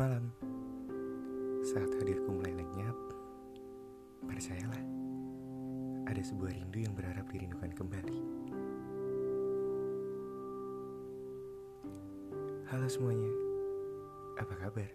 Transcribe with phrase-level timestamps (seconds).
[0.00, 0.32] Malam,
[1.60, 2.96] saat hadirku mulai lenyap,
[4.24, 4.80] percayalah,
[6.08, 8.16] ada sebuah rindu yang berharap dirindukan kembali.
[12.72, 13.28] Halo semuanya,
[14.40, 14.88] apa kabar?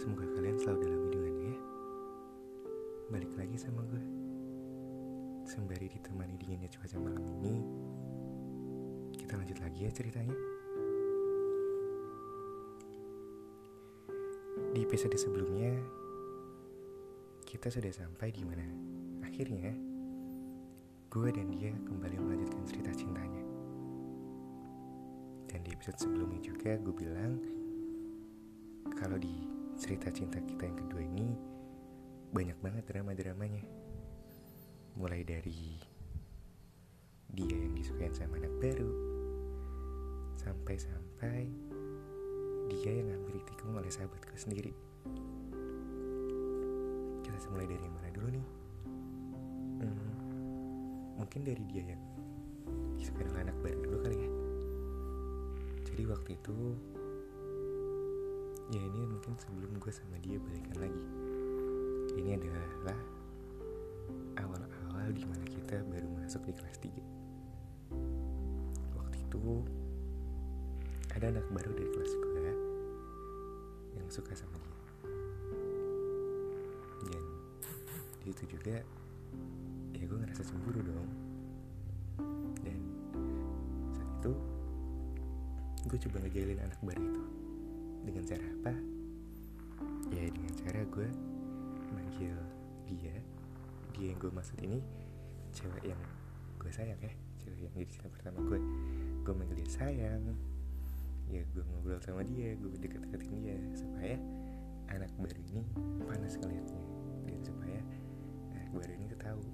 [0.00, 1.60] Semoga kalian selalu dalam lindungannya ya.
[3.12, 4.04] Balik lagi sama gue.
[5.44, 7.60] Sembari ditemani dinginnya cuaca malam ini,
[9.12, 10.57] kita lanjut lagi ya ceritanya.
[14.68, 15.72] Di episode sebelumnya,
[17.48, 18.68] kita sudah sampai di mana
[19.24, 19.72] akhirnya
[21.08, 23.40] gue dan dia kembali melanjutkan cerita cintanya.
[25.48, 27.40] Dan di episode sebelumnya juga gue bilang
[28.92, 29.48] kalau di
[29.80, 31.32] cerita cinta kita yang kedua ini
[32.28, 33.64] banyak banget drama-dramanya.
[35.00, 35.80] Mulai dari
[37.32, 38.92] dia yang disukain sama anak baru,
[40.44, 41.67] sampai-sampai
[42.78, 44.70] dia yang hampir ditikung oleh sahabatku sendiri.
[47.26, 48.46] Kita mulai dari mana dulu nih?
[49.82, 50.14] Hmm,
[51.18, 52.02] mungkin dari dia yang
[53.02, 54.30] oleh anak baru dulu kali ya.
[55.90, 56.56] Jadi waktu itu,
[58.70, 61.02] ya ini mungkin sebelum gue sama dia balikan lagi.
[62.14, 62.98] Ini adalah
[64.38, 66.94] awal-awal di mana kita baru masuk di kelas 3
[68.96, 69.66] Waktu itu
[71.12, 72.27] ada anak baru dari kelas gue
[74.08, 74.72] yang suka sama dia.
[77.12, 77.24] Dan
[78.24, 78.80] di situ juga
[79.92, 81.08] ya gue ngerasa cemburu dong.
[82.64, 82.80] Dan
[83.92, 84.32] saat itu
[85.92, 87.22] gue coba ngejalin anak baru itu.
[88.08, 88.72] Dengan cara apa?
[90.08, 91.08] Ya dengan cara gue
[91.92, 92.36] manggil
[92.88, 93.12] dia.
[93.92, 94.80] Dia yang gue maksud ini
[95.52, 96.00] cewek yang
[96.56, 97.12] gue sayang ya.
[97.44, 98.56] Cewek yang jadi cinta pertama gue
[99.20, 100.32] gue manggil dia sayang
[101.28, 104.16] ya gue ngobrol sama dia gue deket-deketin dia supaya
[104.88, 105.62] anak baru ini
[106.08, 106.82] panas ngeliatnya.
[107.28, 107.80] Dan supaya
[108.56, 109.44] anak baru ini tahu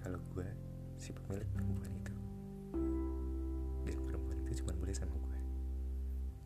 [0.00, 0.48] kalau gue
[0.96, 2.14] si pemilik perempuan itu.
[3.84, 5.40] Dan perempuan itu cuma boleh sama gue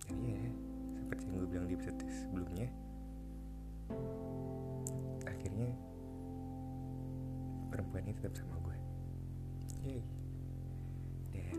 [0.04, 0.44] dan ya
[1.00, 2.69] seperti yang gue bilang di episode sebelumnya
[5.24, 5.72] akhirnya
[7.72, 8.76] perempuan ini tetap sama gue
[9.84, 10.02] yay.
[11.32, 11.58] Dan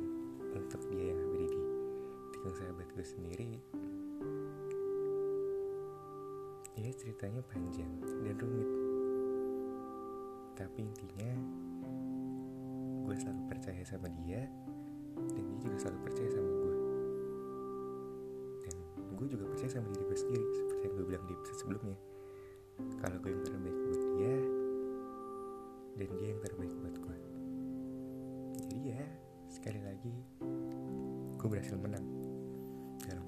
[0.53, 1.14] untuk dia
[2.45, 3.57] tikung sahabat gue sendiri
[6.77, 8.69] ya ceritanya panjang dan rumit.
[10.53, 11.31] Tapi intinya
[13.01, 14.45] gue selalu percaya sama dia
[15.17, 16.75] dan dia juga selalu percaya sama gue
[18.61, 18.75] dan
[19.17, 21.97] gue juga percaya sama diri gue sendiri seperti yang gue bilang di episode sebelumnya.
[23.01, 24.35] Kalau gue yang terbaik buat dia
[25.97, 27.17] dan dia yang terbaik buat gue
[28.69, 29.03] jadi ya
[29.49, 30.13] sekali lagi
[31.41, 32.24] gue berhasil menang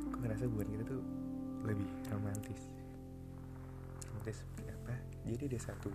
[0.09, 1.03] gue ngerasa hubungan kita tuh
[1.69, 2.65] lebih romantis.
[4.09, 4.97] Romantis seperti apa?
[5.29, 5.93] Jadi ada satu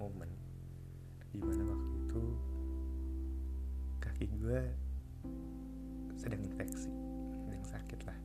[0.00, 0.43] momen
[1.34, 2.22] di mana waktu itu
[3.98, 4.60] kaki gue
[6.14, 6.94] sedang infeksi
[7.42, 8.18] sedang sakit lah.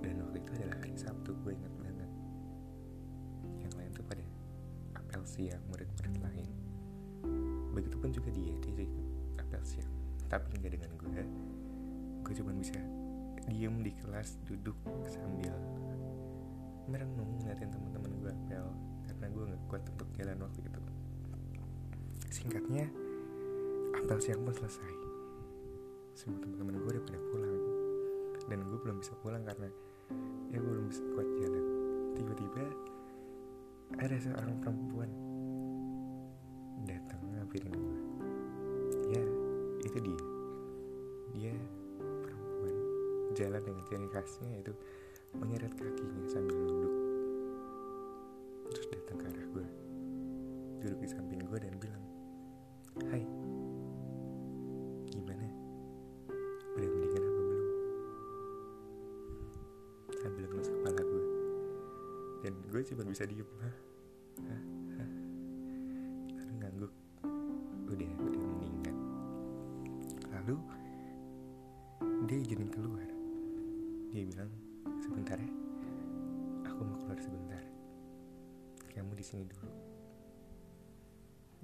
[0.00, 2.10] Dan waktu itu adalah hari Sabtu gue ingat banget.
[3.60, 4.24] Yang lain tuh pada
[4.96, 6.48] apel siang murid-murid lain.
[7.76, 9.06] Begitupun juga dia dia juga ikut
[9.44, 9.92] apel siang
[10.32, 11.22] tapi nggak dengan gue
[12.24, 12.80] gue cuma bisa
[13.52, 14.72] diem di kelas duduk
[15.04, 15.52] sambil
[16.88, 18.64] merenung ngeliatin teman-teman gue apel.
[19.04, 20.81] Karena gue nggak kuat untuk jalan waktu itu
[22.32, 22.88] singkatnya
[23.92, 24.92] apel siang pun selesai.
[26.16, 27.56] Semua teman-teman gue udah pada pulang.
[28.48, 29.68] Dan gue belum bisa pulang karena
[30.48, 31.64] ya gue belum bisa kuat jalan.
[32.16, 32.64] Tiba-tiba
[34.00, 35.10] ada seorang perempuan
[36.88, 37.96] datang ngambilin gue
[39.12, 39.24] ya
[39.84, 40.22] itu dia.
[41.36, 41.54] Dia
[42.00, 42.76] perempuan
[43.36, 44.72] jalan dengan ciri khasnya yaitu
[45.36, 46.91] menyeret kakinya sambil duduk
[62.92, 63.48] gue cuma bisa diem.
[63.60, 63.74] Hah?
[64.44, 64.62] Hah?
[65.00, 65.10] Hah?
[66.60, 66.92] Ngangguk.
[67.88, 68.96] Udah udah mendingan
[70.32, 70.56] lalu
[72.26, 73.08] dia izinin keluar.
[74.12, 74.50] Dia bilang
[75.00, 75.52] sebentar ya
[76.68, 77.62] aku mau keluar sebentar.
[78.92, 79.72] Kamu di sini dulu.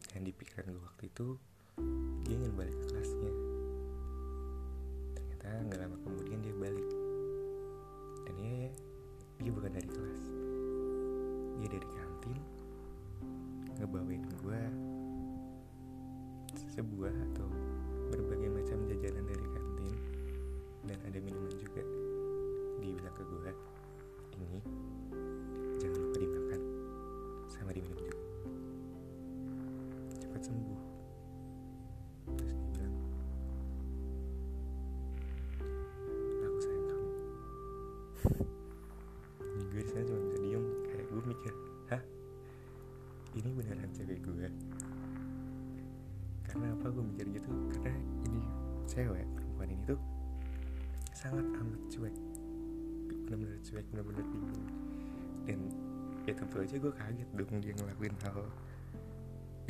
[0.09, 1.27] Dan di pikiran gue waktu itu
[2.25, 3.33] dia ingin balik ke kelasnya.
[5.17, 6.89] Ternyata nggak lama kemudian dia balik.
[8.25, 8.69] Dan ya
[9.43, 10.48] dia bukan dari kelas
[11.59, 12.39] dia dari kantin
[13.79, 14.63] ngebawain gue
[16.79, 17.51] sebuah atau
[18.15, 19.95] berbagai macam jajanan dari kantin
[20.87, 21.83] dan ada minuman juga
[22.79, 23.53] dia bilang ke gue
[24.39, 24.61] ini
[25.83, 26.61] jangan lupa dimakan
[27.51, 28.27] sama diminum juga.
[30.23, 30.88] Cepat sembuh
[48.99, 50.01] cewek perempuan ini tuh
[51.15, 52.17] sangat amat cuek.
[53.31, 54.67] Bener-bener cuek bener-bener bingung.
[55.47, 55.59] Dan
[56.27, 58.43] ya tentu aja gue kaget dong dia ngelakuin hal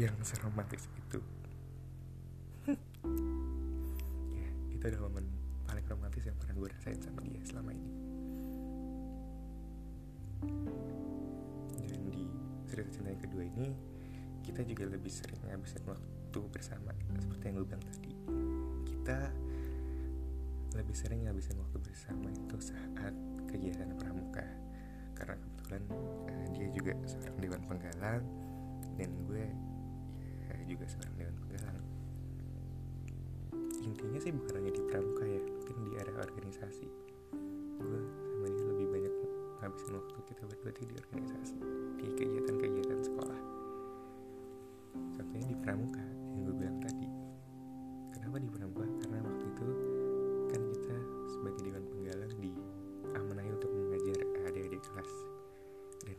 [0.01, 1.21] yang seromantis itu.
[4.33, 5.29] Ya itu adalah momen
[5.69, 7.93] paling romantis yang pernah gue rasain sama dia selama ini.
[11.85, 12.25] Dan di
[12.65, 13.69] cerita cinta yang kedua ini
[14.41, 18.13] kita juga lebih sering ngabisin waktu bersama seperti yang gue bilang tadi
[19.09, 19.33] kita
[20.77, 23.17] lebih sering ngabisin waktu bersama itu saat
[23.49, 24.45] kegiatan pramuka.
[25.17, 25.83] Karena kebetulan
[26.29, 28.21] eh, dia juga seorang dewan penggalang
[29.01, 29.49] dan gue
[30.45, 31.81] ya, juga seorang dewan penggalang.
[33.81, 36.87] Intinya sih bukan hanya di pramuka ya mungkin di area organisasi.
[37.81, 39.15] Gue sama dia lebih banyak
[39.65, 41.78] ngabisin waktu kita berdua di organisasi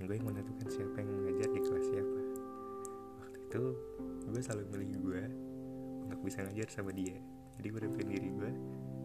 [0.10, 2.20] gue yang menentukan siapa yang mengajar di kelas siapa.
[3.22, 3.64] Waktu itu
[4.26, 5.22] gue selalu milih gue
[6.10, 7.14] untuk bisa ngajar sama dia.
[7.62, 8.52] Jadi gue udah diri gue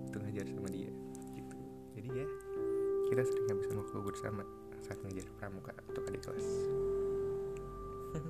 [0.09, 0.89] untuk ngajar sama dia
[1.37, 1.57] gitu.
[1.93, 2.27] Jadi ya
[3.13, 4.43] kita sering ngabisin waktu bersama
[4.81, 6.49] saat ngajar pramuka untuk adik kelas.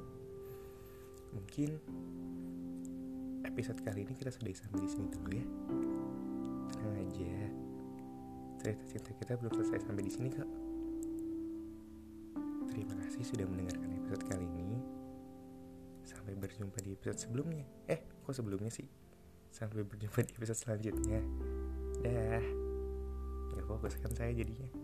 [1.38, 1.78] Mungkin
[3.46, 5.46] episode kali ini kita sudah sampai di sini dulu ya.
[6.74, 7.34] Tenang aja.
[8.58, 10.63] Cerita cinta kita belum selesai sampai di sini kok
[12.74, 14.82] terima kasih sudah mendengarkan episode kali ini.
[16.02, 17.62] Sampai berjumpa di episode sebelumnya.
[17.86, 18.90] Eh kok sebelumnya sih?
[19.54, 21.22] Sampai berjumpa di episode selanjutnya.
[22.02, 22.44] Dah.
[23.54, 24.83] Nggak fokus kan saya jadinya